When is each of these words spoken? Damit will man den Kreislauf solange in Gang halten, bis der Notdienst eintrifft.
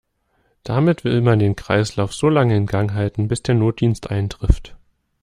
Damit 0.63 1.03
will 1.03 1.21
man 1.21 1.37
den 1.37 1.55
Kreislauf 1.55 2.11
solange 2.15 2.57
in 2.57 2.65
Gang 2.65 2.93
halten, 2.95 3.27
bis 3.27 3.43
der 3.43 3.53
Notdienst 3.53 4.09
eintrifft. 4.09 4.75